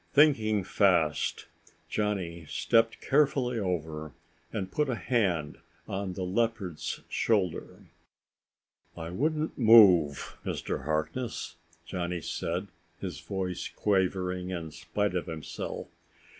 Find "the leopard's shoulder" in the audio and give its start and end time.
6.13-7.85